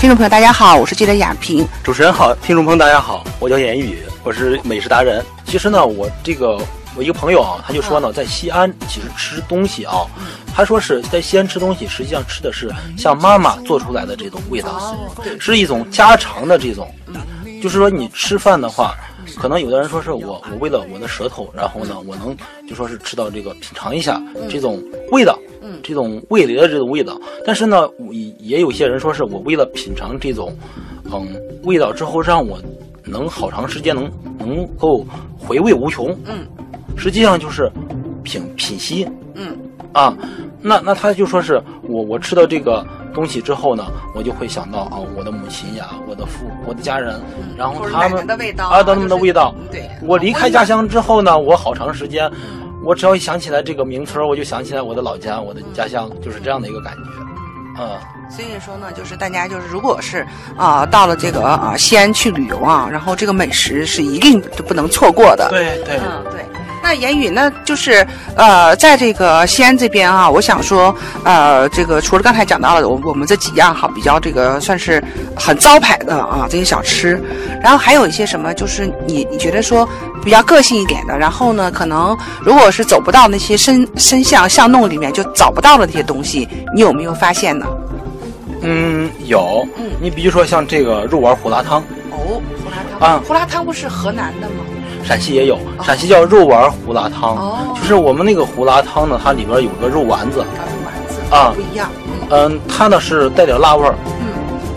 [0.00, 1.66] 听众朋友，大家好，我是记者雅萍。
[1.82, 5.24] 主持人好，听众朋友大家好，我叫严宇，我是美食达人。
[5.44, 6.56] 其实呢，我这个
[6.96, 10.06] 我一个朋友啊，他就说呢，在西安其实吃东西啊，
[10.54, 14.96] 他说是在西安吃东西，实际上吃的是像妈妈做出来的这种味道，
[15.40, 16.88] 是一种家常的这种。
[17.62, 18.94] 就是说你吃饭的话，
[19.36, 22.36] 可能有的人说是我我为了我的舌头，然后呢，我能
[22.68, 25.38] 就说是吃到这个品尝一下这种味道。
[25.82, 30.52] 这种味蕾的这种味道，但是呢，也也有些人说是我为了品尝这种，
[31.04, 31.28] 嗯，
[31.62, 32.58] 味道之后，让我
[33.04, 35.06] 能好长时间能能够
[35.38, 36.08] 回味无穷。
[36.24, 36.46] 嗯，
[36.96, 37.70] 实际上就是
[38.24, 39.06] 品品析。
[39.34, 39.56] 嗯，
[39.92, 40.16] 啊，
[40.60, 42.84] 那那他就说是我我吃到这个
[43.18, 47.20] 东西之后呢，我就会想到啊，我的母亲呀，我的父，我的家人，
[47.56, 49.52] 然后他们的味道啊，他们的味道。
[49.72, 52.30] 对，我离开家乡之后呢，我好长时间。
[52.84, 57.98] 我只要一想起来这个名词，我就想起来我的老家，我的家乡，就是这样的一个感觉，啊。
[58.30, 60.24] 所以说呢，就是大家就是，如果是
[60.56, 65.48] 啊，到了这个啊西安去旅游啊，然后这个美食是一定不能错过的。
[65.50, 66.47] 对对，嗯对。
[66.88, 75.04] 那言语呢，就是呃，在这个西安这边啊，我想说，呃，这个除了刚才讲到了我我们这几样哈，比较这个算是
[75.36, 77.22] 很招牌的啊这些小吃，
[77.62, 79.86] 然后还有一些什么，就是你你觉得说
[80.24, 87.66] 比较个性一点的，然后呢，可能如果是走不到那些深深巷巷弄里面就找不到的那些东西，你有没有发现呢？
[88.62, 89.62] 嗯，有。
[89.76, 91.80] 嗯，你比如说像这个肉丸胡辣汤。
[92.12, 94.64] 哦，胡辣汤啊，胡辣汤不是河南的吗？
[95.08, 100.44] 陕西也有，陕西叫肉丸胡辣汤，就是我们那个胡辣汤呢，它里边有个肉丸子，肉
[100.84, 101.50] 丸子啊。
[101.56, 101.90] 不一样，
[102.28, 104.28] 嗯，它呢是带点辣味儿，嗯，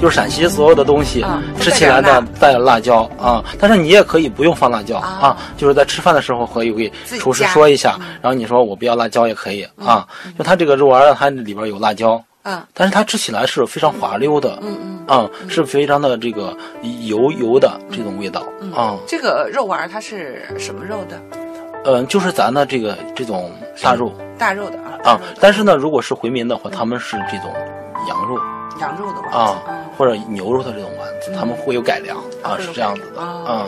[0.02, 1.26] 就是陕西所有的东西
[1.60, 12.24] 吃起来呢带辣椒啊，但是你也可以不用放辣椒啊，就是在吃饭的时候可以给厨师说一下，然后你说我不要辣椒也可以啊，就它这个肉丸它里边有辣椒。
[12.44, 16.58] 嗯，但是它吃起来是非常滑溜的，嗯嗯，啊，是非常的这个
[17.06, 18.44] 油油的这种味道，
[18.76, 21.22] 啊，这个肉丸它是什么肉的？
[21.86, 23.52] 嗯，就是咱的这个这种
[23.82, 27.54] 大肉，大肉的啊，啊，但是呢，如果是回民的话，他们是这种
[28.08, 28.40] 羊肉，
[28.80, 29.62] 羊肉的丸子啊，
[29.98, 33.68] 或者牛肉的这种丸子，他们会有改良啊，是这样子的，啊，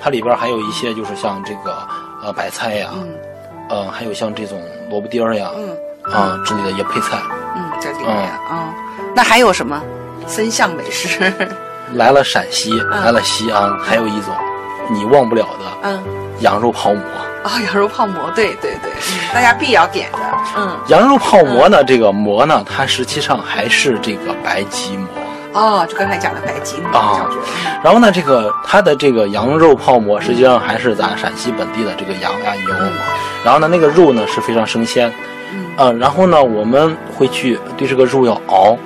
[0.00, 1.76] 它里边还有一些就是像这个
[2.22, 2.90] 呃白菜呀，
[3.70, 5.76] 嗯，还有像这种萝卜丁儿呀，嗯，
[6.12, 7.20] 啊之类的一些配菜。
[7.80, 8.08] 在里面
[8.48, 8.72] 啊，
[9.14, 9.80] 那还有什么？
[10.26, 11.32] 森巷美食？
[11.94, 14.34] 来了陕西，来了西安，还有一种
[14.90, 16.04] 你忘不了的，嗯，
[16.40, 17.00] 羊肉泡馍
[17.42, 18.92] 啊，羊肉泡馍，对对对，
[19.32, 20.18] 大家必要点的，
[20.56, 25.08] 嗯，羊肉泡馍呢，这个馍呢，它实际上还是这个白吉馍。
[25.54, 27.26] 哦，就刚才讲的白吉馍啊，
[27.82, 32.74] 然后呢，这个它的这个羊肉泡馍实际上还是咱陕西本地的这个羊呀牛，
[33.42, 35.10] 然后呢，那个肉呢是非常生鲜。
[35.78, 38.76] 嗯，然后呢，我们会去对这个肉要熬，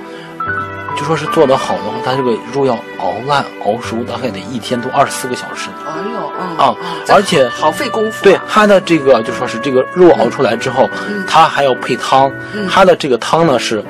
[0.96, 5.70] 就说是做得好的话，它这个肉要熬烂、熬熟，大概得一天都二十四个小时。
[5.86, 6.74] 哎呦，嗯啊，
[7.08, 8.22] 而且好费功夫。
[8.22, 10.88] 对它的这个，就说是这个肉熬出来之后，
[11.26, 12.30] 它还要配汤，
[12.70, 13.82] 它的这个汤呢是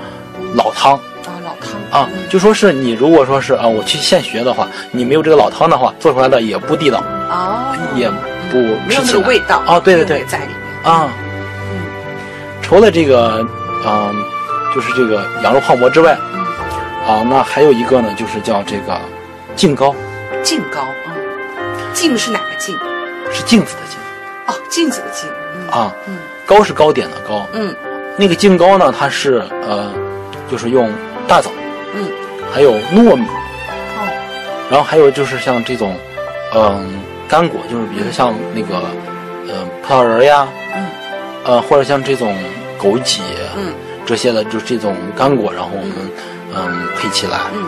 [0.55, 8.09] 老汤啊，老汤啊，就说是你如果说是啊，我去现学的话，你没有这个老汤的话，做出来的也不地道啊，也
[8.50, 11.09] 不没有那个味道啊，对对对，在里面啊。
[12.72, 13.47] 除了这个，
[13.84, 14.15] 嗯，
[14.75, 16.12] 就是这个羊肉泡馍之外，
[17.06, 18.99] 啊，那还有一个呢，就是叫这个
[19.55, 19.94] 净糕。
[20.43, 21.12] 净糕，嗯，
[21.93, 22.75] 净是哪个净？
[23.31, 23.99] 是镜子的镜。
[24.47, 25.28] 哦，镜子的镜。
[25.71, 26.16] 啊，嗯，
[26.47, 27.47] 糕是糕点的糕。
[27.53, 27.77] 嗯，
[28.16, 29.93] 那个净糕呢，它是呃，
[30.50, 30.91] 就是用
[31.28, 31.50] 大枣，
[31.94, 32.11] 嗯，
[32.55, 33.27] 还有糯米，
[33.99, 34.09] 哦，
[34.71, 35.94] 然后还有就是像这种，
[36.55, 36.91] 嗯，
[37.28, 38.77] 干果，就是比如像那个，
[39.47, 40.87] 呃，葡萄仁呀，嗯，
[41.44, 42.34] 呃，或者像这种。
[42.82, 43.20] 枸杞，
[43.56, 43.72] 嗯，
[44.04, 45.93] 这些的就这种干果，然后我们
[46.54, 46.88] 嗯。
[46.98, 47.65] 配起来，嗯，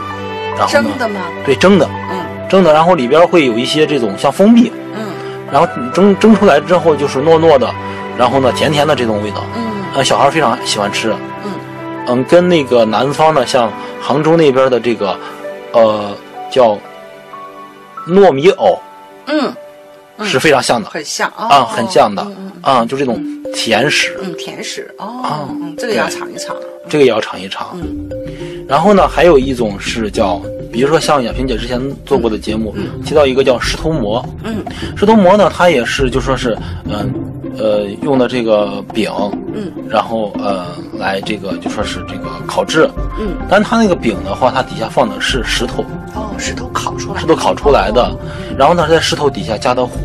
[0.58, 1.20] 然后蒸的吗？
[1.46, 2.20] 对，蒸的，嗯，
[2.50, 5.06] 蒸的，然后里边会有一些这种像蜂蜜，嗯，
[5.50, 7.72] 然后蒸蒸出来之后就是糯糯的，
[8.18, 9.62] 然后呢甜甜的这种味道，嗯，
[9.94, 11.14] 呃小孩非常喜欢吃，
[11.44, 11.52] 嗯，
[12.08, 15.18] 嗯跟那个南方的像杭州那边的这个
[15.72, 16.14] 呃
[16.50, 16.78] 叫
[18.06, 18.78] 糯米藕，
[19.26, 19.52] 嗯。
[20.22, 22.26] 是非常像的，很像啊，很像的。
[22.60, 23.22] 啊，就这种
[23.52, 26.56] 甜食，嗯，甜食哦，嗯，这个要尝一尝，
[26.88, 28.08] 这个也要尝一尝，嗯，
[28.66, 30.40] 然后呢，还有一种是叫，
[30.72, 32.74] 比如说像亚萍姐之前做过的节目，
[33.04, 34.64] 提到一个叫石头馍，嗯，
[34.96, 36.56] 石头馍呢，它也是就说是，
[36.86, 37.12] 嗯，
[37.58, 39.12] 呃，用的这个饼，
[39.54, 40.64] 嗯，然后呃，
[40.94, 42.88] 来这个就说是这个烤制，
[43.20, 45.84] 嗯，但它那个饼的话，它底下放的是石头，
[46.14, 48.10] 哦，石头烤出来，石头烤出来的，
[48.56, 50.03] 然后呢，在石头底下加的火。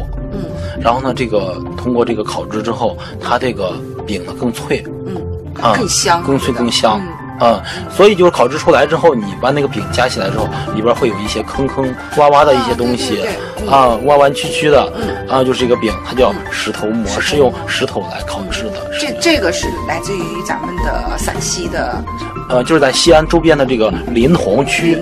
[0.80, 3.74] 嗯，然后呢，这个通过这个烤制之后，它这个
[4.08, 5.16] 饼呢更脆，嗯，
[5.62, 7.02] 啊更香，更脆更香，
[7.42, 7.62] 嗯，
[7.96, 11.86] 所以就是烤制出来之后，你把那个饼夹起来之后，里边会有一些坑坑
[12.16, 13.28] 洼洼的一些东西啊
[13.58, 14.92] 对啊，弯弯曲曲的，
[15.28, 18.90] 啊，就是这个饼，它叫石头馍，是用石头来烤制的。
[19.00, 22.04] 这这个是来自于咱们的陕西的
[22.50, 24.98] 呃，就是在西安周边的这个临潼区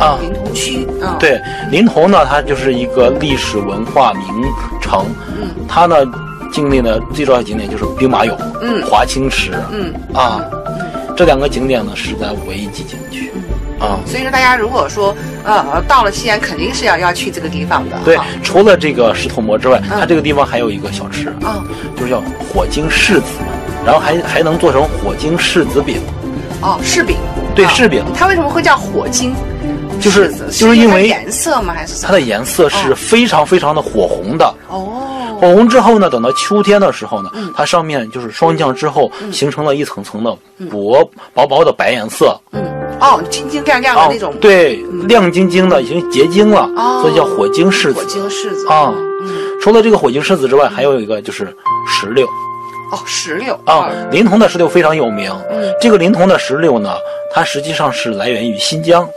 [0.00, 1.40] 哦，，临潼区啊，对，
[1.70, 4.24] 临潼呢，它就是一个历史文化名
[4.80, 5.06] 城，
[5.40, 5.48] 嗯。
[5.68, 5.96] 它呢
[6.52, 8.82] 经历的最重要的景点就是兵马俑、嗯。
[8.84, 9.50] 华清池。
[9.70, 9.92] 嗯。
[10.14, 10.40] 啊，
[11.16, 13.32] 这两个景点呢是在五 A 级景区
[13.78, 14.00] 啊。
[14.06, 17.98] 所以说大家如果说呃到了西安，肯定是要要去这个地方的。
[18.04, 20.00] 对哈，除了这个石头馍之外，嗯。
[20.00, 21.64] 它这个地方还有一个小吃，啊
[21.96, 22.22] 就是叫
[22.52, 23.22] 火晶柿子，
[23.84, 26.00] 然后还还能做成火晶柿子饼。
[26.60, 28.04] 哦柿饼，啊对柿饼。
[28.14, 29.34] 它为什么会叫火晶？
[30.02, 31.72] 就是就是因为它颜色吗？
[31.74, 32.04] 还是？
[32.04, 34.54] 它的颜色是哦非常非常的火红的。
[34.68, 35.08] 哦
[35.40, 40.36] 火红之后呢，等到秋天的时候呢，嗯它上面就是霜降之后，形成了一层层的
[40.70, 41.04] 薄
[41.34, 42.62] 薄薄的白颜色，嗯
[43.00, 44.76] 哦晶晶亮亮的啊那种，对，
[45.08, 48.06] 亮晶晶的，已经结晶了，哦所以叫火晶柿子火子。
[48.06, 51.52] 晶柿子啊嗯除了这个火晶柿子之外，还有一个就是
[51.88, 52.24] 石榴
[52.92, 55.32] 哦石榴啊，临潼的石榴非常有名。
[55.50, 56.94] 嗯这个临潼的石榴呢，
[57.34, 59.08] 它实际上是来源于新疆。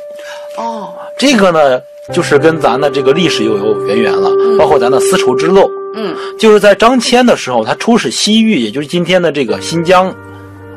[1.16, 1.82] 哦这个呢，
[2.14, 4.30] 就是跟咱的这个历史又有渊源了，
[4.60, 5.70] 包括咱的丝绸之路。
[5.96, 6.14] 嗯。
[6.38, 10.14] 就是在张骞的时候，他出使西域，也就是今天的这个新疆，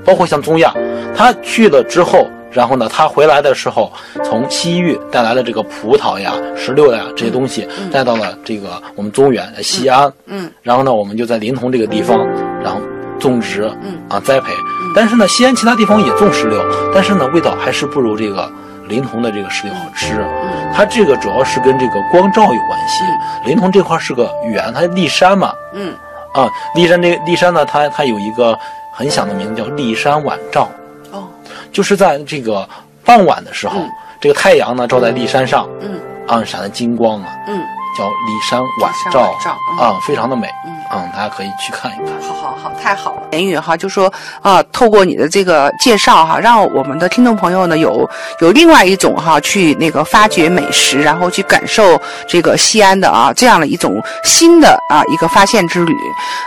[0.05, 0.73] 包括像中亚，
[1.17, 3.93] 他去了之后，然后呢，他回来的时候，
[4.25, 10.49] 从西域带来了这个葡萄呀、石榴呀这些东西，带到了这个我们中原的西安，嗯。
[10.63, 12.25] 然后呢，我们就在临潼这个地方，
[12.63, 12.81] 然后
[13.19, 13.99] 种植，嗯。
[14.09, 14.53] 啊栽培。
[14.95, 16.65] 但是呢，西安其他地方也种石榴，
[16.95, 18.51] 但是呢，味道还是不如这个
[18.89, 20.27] 临潼的这个石榴好吃。
[20.75, 23.05] 它这个主要是跟这个光照有关系。
[23.45, 25.95] 临潼这块是个圆，它立山嘛，嗯。
[26.35, 28.59] 啊，骊山这骊山呢，它它有一个
[28.93, 30.69] 很响的名字叫骊山晚照，
[31.11, 31.29] 哦。
[31.73, 32.69] 就是在这个
[33.05, 33.91] 傍晚的时候，嗯。
[34.21, 36.01] 这个太阳呢照在骊山上，嗯。
[36.27, 37.63] 啊，闪的金光啊，嗯，
[37.97, 39.35] 叫骊山晚照。
[39.79, 42.21] 啊，非常的美，嗯嗯，大家可以去看一看。
[42.23, 43.23] 好好好，太好了。
[43.33, 44.13] 言语哈，就说
[44.43, 48.09] 啊、透过你的这个介绍哈，让我们的听众朋友呢有
[48.41, 55.95] 有另外一种哈，去那个发掘美食，然后去感受这个西安的啊这样的一种新的啊一个发现之旅。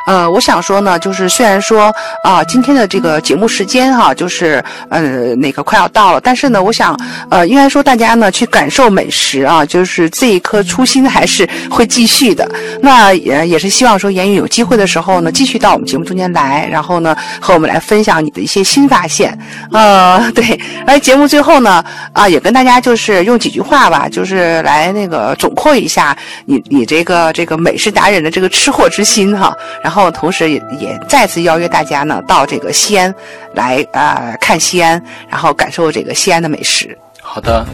[0.07, 1.93] 呃，我想说呢，就是虽然说
[2.23, 6.97] 啊今天的这个节目时间哈，就是呃那个快要到了，但是呢，我想
[7.29, 12.49] 呃应该说大家呢去感受美食啊，就是这一颗初心还是会继续的。
[12.81, 19.37] 那也也是希望说言语有机会的时候呢，继续到我们节目中间来，然后呢和我们来分享你的一些新发现。
[19.71, 21.83] 呃，对，而节目最后呢，
[22.13, 29.55] 啊，也跟大家就是用几句话吧，就是来那个总括一下你你这个这个美食达人的这个吃货之心哈。
[29.83, 33.13] 然后同时也也再次邀约大家呢到这个西安
[33.53, 36.97] 来啊、看西安，然后感受这个西安的美食。
[37.21, 37.65] 好的，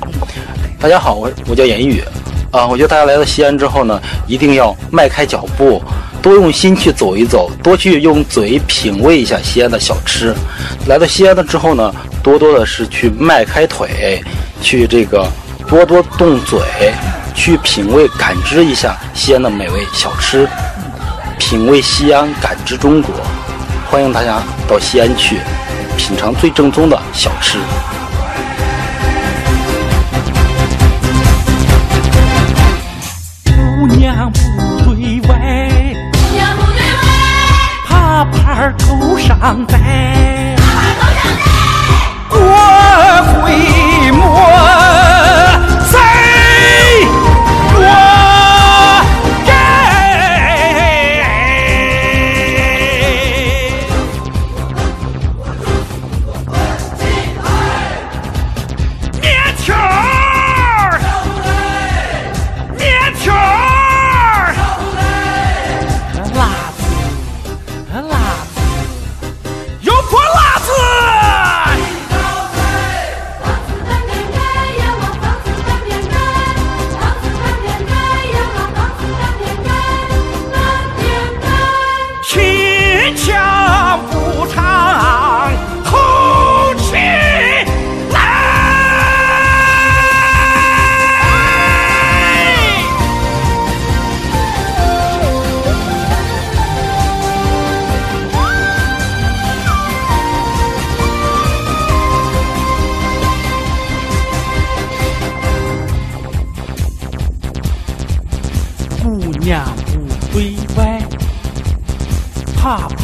[0.79, 2.03] 大家好，我我叫言语，
[2.51, 5.81] 啊，我觉得大家来到西安之后呢，一定要迈开脚步，
[6.27, 10.35] 多用心去走一走，多去用嘴品味一下西安的小吃。
[10.85, 14.21] 来到西安了之后呢，多多的是去迈开腿，
[14.61, 15.25] 去这个
[15.69, 16.59] 多多动嘴，
[17.33, 20.45] 去品味感知一下西安的美味小吃，
[21.39, 23.15] 品味西安，感知中国。
[23.89, 25.37] 欢迎大家到西安去
[25.95, 27.57] 品尝最正宗的小吃。
[39.39, 40.16] 头上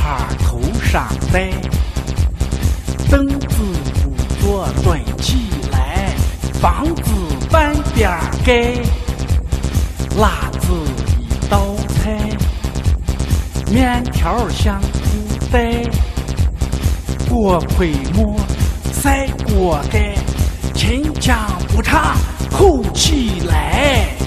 [0.04, 1.50] 怕头上戴，
[3.10, 3.56] 凳子
[4.04, 6.14] 不坐蹲起来，
[6.60, 7.12] 房子
[7.50, 8.12] 半边
[8.46, 8.74] 盖，
[10.18, 10.74] 辣子
[11.18, 12.20] 一道菜，
[13.72, 15.82] 面条像布袋，
[17.30, 18.36] 锅盔馍
[18.92, 20.16] 赛锅盖，
[20.76, 22.18] 秦腔不差
[22.52, 24.23] 吼起来。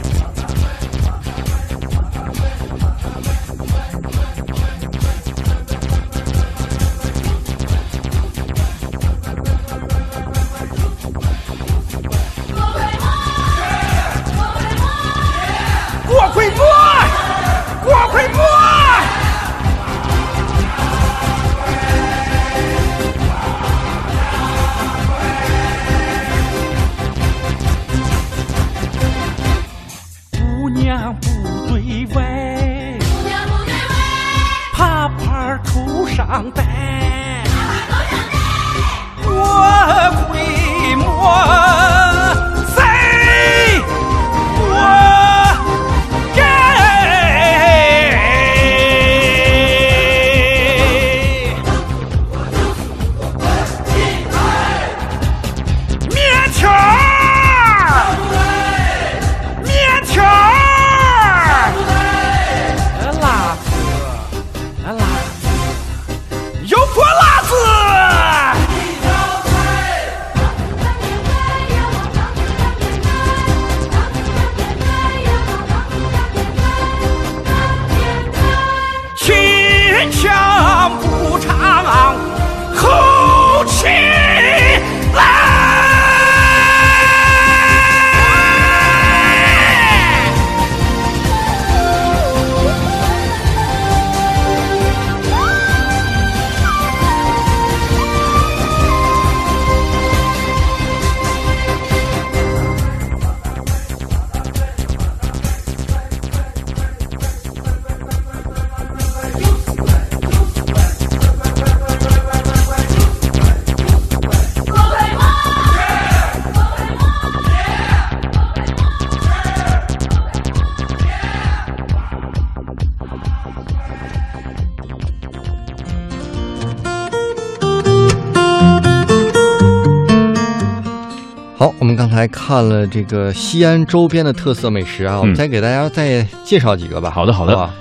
[131.78, 137.11] 我们刚才看了这个西安周边的特色美食啊，我们再给大家再介绍几个吧。
[137.11, 137.75] 好的好的吧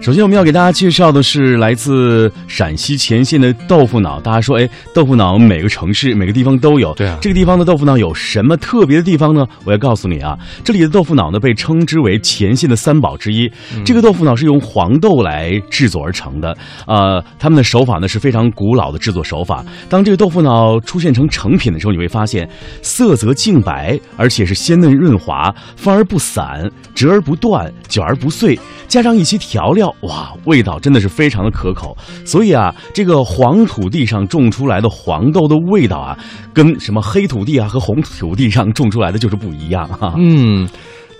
[0.00, 4.18] 首先，我们要给大家介绍的是来自陕西乾县的豆腐脑。
[4.18, 6.94] 大家说，哎，豆腐脑每个城市、每个地方都有。
[6.94, 9.46] 对啊这个地方的豆腐脑有什么特别的地方呢？
[9.62, 13.46] 我要告诉你啊，这里的豆腐脑呢被称之为乾县的三宝之一。
[13.84, 19.62] 这个豆腐脑是用黄豆来制作而成的，呃，他们的手法呢是非常古老的制作手法。
[19.90, 22.48] 当这个豆腐脑出现成成品的时候，你会发现
[22.80, 31.96] 色泽净白，而且是鲜嫩润滑，发而不散，折而不断，搅而不碎，加上一些调料，哇，味道真的是非常的可口。
[32.24, 36.18] 所以啊，这个黄土地上种出来的黄豆的味道啊，
[36.52, 40.68] 跟什么黑土地啊和红土地上种出来的就是不一样哈、嗯，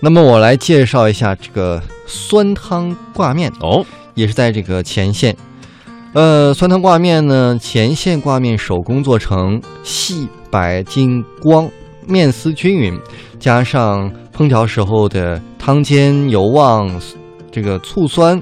[0.00, 3.84] 那么我来介绍一下这个酸汤挂面，哦，
[4.14, 5.36] 也是在这个前线。
[6.12, 11.70] 呃，酸汤挂面呢，前线挂面手工做成，细白金光，
[12.06, 12.98] 面丝均匀，
[13.38, 16.90] 加上烹调时候的汤煎油旺，
[17.50, 18.40] 这个醋酸，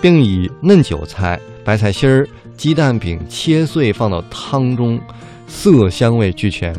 [0.00, 5.00] 并以嫩韭菜、白菜心儿、鸡蛋饼切碎放到汤中，
[5.46, 6.74] 色香味俱全。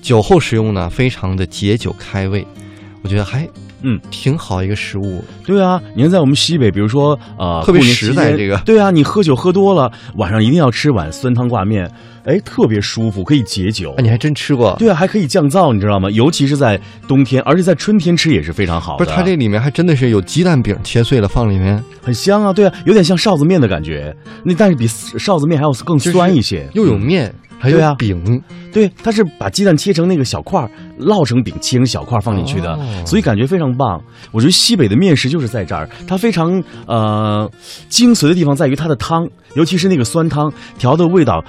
[0.00, 2.46] 酒后食用呢，非常的解酒开胃，
[3.02, 3.48] 我觉得还
[3.82, 5.24] 嗯挺好一个食物。
[5.44, 11.90] 对啊，你看在我们西北，比如说呃，特别实在这个对啊，你喝酒喝多了，晚上一定要吃碗酸汤挂面，
[12.26, 13.92] 哎，特别舒服，可以解酒。
[13.92, 14.74] 啊，你还真吃过？
[14.78, 16.10] 对啊，还可以降燥，你知道吗？
[16.10, 19.04] 尤其是在冬天，而且在春天吃也是非常好的。
[19.04, 24.14] 不是，它这里面还真的是有鸡蛋饼切碎了放里面，很香啊，对啊，有点像臊子面的感觉。
[24.44, 28.42] 那但是比臊子面还要更酸一些，又有嗯面，还对啊有饼，
[28.72, 30.68] 对，它是把鸡蛋切成那个小块儿，
[30.98, 34.02] 烙成饼，切成小块儿放进去的，哦所以感觉非常棒。
[34.32, 37.48] 我觉得西北的面食就是在这儿，它非常呃
[37.88, 41.44] 精髓的地方在于它的汤，尤其是那个酸汤调的味道。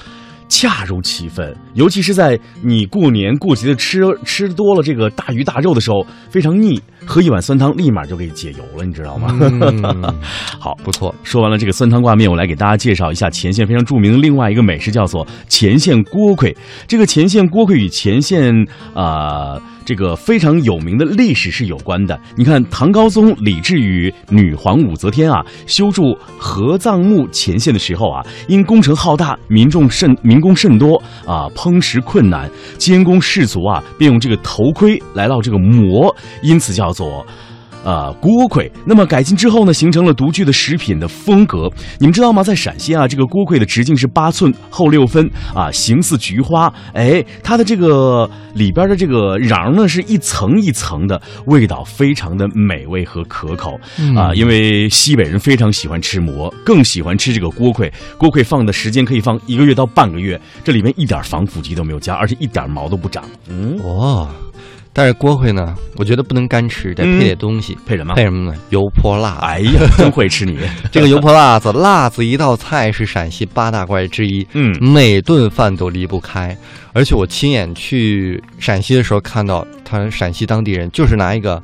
[0.50, 9.38] 恰如其分，尤其是在你过年过节的吃吃多了这个大鱼大肉的时候，非常腻，喝一碗酸汤立马就可以解油了，你知道吗？
[9.42, 10.04] 嗯，
[10.60, 11.14] 好，不错。
[11.24, 16.56] 说完了这个酸汤挂面，我来给大家介绍一下前线非常著名的另外一个美食，叫做前线锅盔。
[16.88, 18.54] 这个前线锅盔与前线
[18.94, 22.20] 啊、呃这个非常有名的历史是有关的。
[22.36, 37.26] 你看，唐高宗李治与女皇武则天啊修筑合葬墓前线的时候啊，因工程浩大，民众甚民民工甚多啊，烹食困难，监工士卒啊，便用这个头盔来烙这个馍，因此叫做。
[37.84, 38.70] 呃，锅盔。
[38.86, 41.70] 那么改进之后呢，形成了独具的食品的风格。
[42.00, 42.44] 你们知道吗？
[42.44, 46.72] 在陕西啊，这个锅盔的直径是八寸，厚六分啊，形似菊花。
[46.94, 53.80] 哎，它的这个里边的这个瓤呢，是一层一层的，味道非常的美味和可口
[54.16, 54.34] 啊。
[54.34, 57.92] 因为西北人非常喜欢吃馍，更喜欢吃这个锅盔。
[58.18, 63.24] 锅盔放的时间可以放一个月到半个月，这里面一点防腐剂都没有加，而且一点毛都不长。
[63.50, 64.28] 嗯，哇。
[64.98, 67.78] 但是锅盔呢，我觉得不能干吃，得配点东西。
[67.86, 68.16] 配什么？
[68.16, 68.58] 配什么呢？
[68.72, 69.38] 油泼辣。
[69.44, 70.58] 哎呀，真会吃你！
[70.92, 76.58] 这个油泼辣子，辣子一道菜是陕西八大怪之一，嗯，每顿饭都离不开。
[76.94, 81.62] 而且我亲眼去陕西的时候，看到他陕西当地人就是拿一个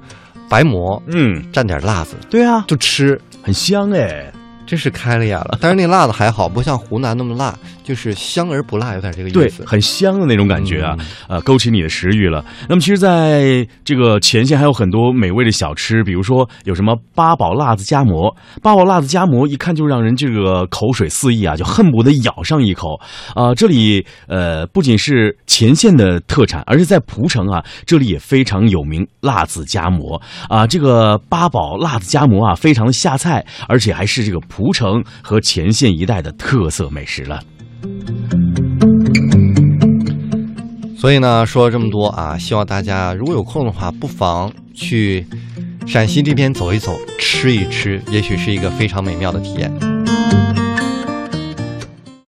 [0.48, 4.32] 白馍，嗯，蘸点辣子，对啊，就吃，很香哎。
[4.66, 7.54] 真是开了眼了，但是那辣子还好，不像湖南那么辣，
[7.84, 9.58] 就是香而不辣，有点这个意思。
[9.58, 10.96] 对，很香的那种感觉啊，
[11.28, 12.44] 呃，勾起你的食欲了。
[12.70, 18.34] 那么，其实在这个前线还有很多美味的小吃，比如说有什么八宝辣子夹馍。
[18.62, 22.98] 八宝辣子夹馍一看就让人这个口水四溢啊，就恨不得咬上一口
[23.36, 23.54] 啊。
[23.54, 30.66] 这里呃，不仅是前线的特产，而且在蒲城啊，这里也非常有名辣子夹馍啊。
[30.66, 34.40] 这个八宝辣子夹馍啊，非常的下菜，而且还是这个。
[34.56, 37.42] 蒲城和前线一带的特色美食了。
[40.96, 45.26] 所以呢，说了这么多啊，希望大家如果有空的话，不妨去
[45.88, 49.72] 陕西这边走一走，吃一吃，也许是一个非常美妙的体验。